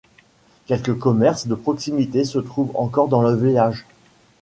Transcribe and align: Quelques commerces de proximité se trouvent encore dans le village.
Quelques 0.65 0.97
commerces 0.97 1.45
de 1.45 1.53
proximité 1.53 2.25
se 2.25 2.39
trouvent 2.39 2.75
encore 2.75 3.07
dans 3.07 3.21
le 3.21 3.35
village. 3.35 3.85